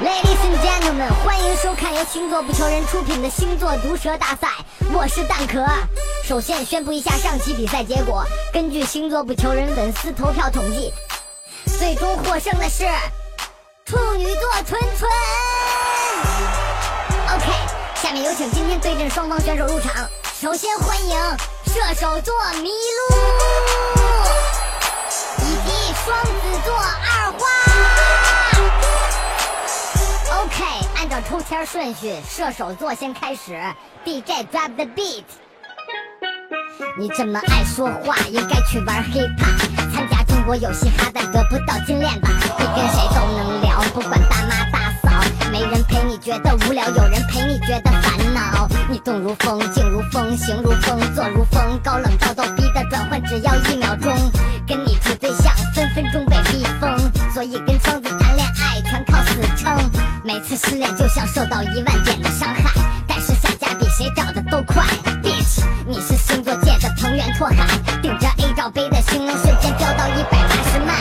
[0.00, 4.48] Ladies and gentlemen，欢迎收看由星座不求人出品的星座毒舌大赛，
[4.94, 5.62] 我是蛋壳。
[6.24, 10.90] 首先宣布一下上期比赛结果，根据星座不求人粉丝投票统计，
[11.78, 12.86] 最终获胜的是
[13.84, 15.10] 处女座纯纯。
[17.34, 17.52] OK，
[18.02, 19.92] 下面有请今天对阵双方选手入场。
[20.40, 21.14] 首先欢迎
[21.66, 22.70] 射手座麋鹿
[25.42, 26.30] 以及双子
[26.64, 26.69] 座
[31.50, 33.60] 天顺序，射手座先开始
[34.04, 35.24] ，DJ drop the beat。
[36.96, 42.28] 你这么爱说话，应该去玩 hiphop，参加中国有嘻哈但得不到金链吧？
[42.56, 48.68] 你跟谁都能聊，不管大妈大嫂，没人陪你觉得无聊，有人陪你觉得烦恼。
[48.88, 54.14] 你动如风，静如风，行如风，坐如风，高冷到逗逼的转换只要一秒钟，
[54.68, 56.96] 跟你处对象分分钟被逼疯，
[57.34, 58.08] 所以跟双子
[59.30, 59.90] 自称，
[60.24, 62.70] 每次失恋就像受到一万点的伤害，
[63.06, 64.84] 但是下架比谁找的都快
[65.22, 67.64] ，bitch，你是星座界的藤原拓海，
[68.02, 70.94] 顶着 A 罩杯的心能瞬间飙到一百八十迈，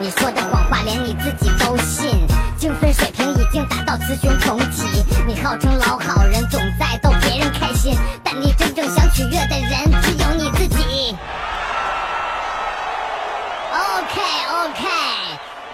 [0.00, 6.42] 你说的谎话连你自己都信，精分水平已经达到雌雄同体，你号称老好人，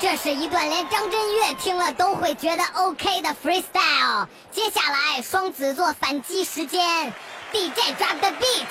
[0.00, 4.26] 这是一段连张震岳听了都会觉得 OK 的 freestyle。
[4.50, 7.12] 接下来双子座反击时间
[7.52, 8.64] ，DJ drop the beat。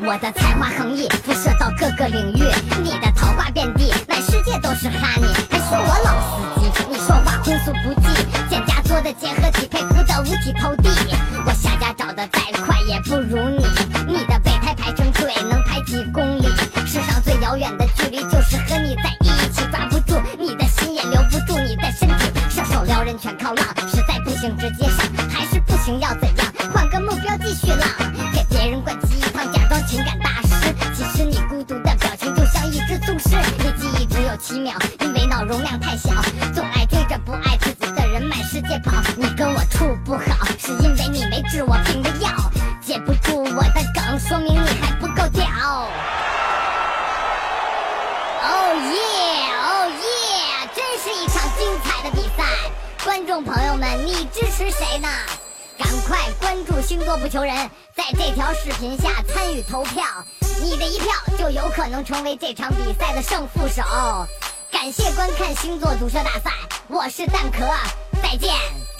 [0.00, 2.42] 我的才华横溢，辐射到各个领域，
[2.82, 8.06] 你的桃花遍地，满世界都是 honey，，还说我老司机，你说话荤素不忌，
[8.50, 10.88] 剑家做的结合体配合的五体投地，
[11.46, 13.64] 我下家找的再快也不如你，
[25.84, 26.46] 情要怎样？
[26.72, 27.88] 换个目标继续浪，
[28.32, 36.10] 给别人灌鸡汤，假装情感大师，其实你孤独的表情就像一只宗师，你记忆只有七秒，因为脑容量太小，
[36.54, 42.30] 总爱追着不爱自己的人满世界跑，你跟我处不好，是因为你没治我病的药，
[42.80, 45.44] 接不住我的梗，说明你还不够屌。
[48.44, 52.44] 哦耶，哦耶，真是一场精彩的比赛！
[53.04, 55.08] 观众朋友们，你支持谁呢？
[55.78, 57.54] 赶快关注星座不求人，
[57.94, 60.04] 在这条视频下参与投票，
[60.62, 63.82] 你的一票就有可能成为这场比赛的胜负手。
[64.70, 66.50] 感谢观看星座赌车大赛，
[66.88, 67.66] 我是蛋壳，
[68.22, 68.91] 再见。